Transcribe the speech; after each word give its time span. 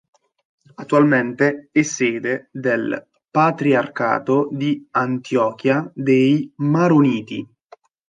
Attualmente 0.73 1.69
è 1.71 1.83
sede 1.83 2.49
del 2.51 3.05
Patriarcato 3.29 4.49
di 4.51 4.83
Antiochia 4.89 5.91
dei 5.93 6.51
Maroniti. 6.55 7.47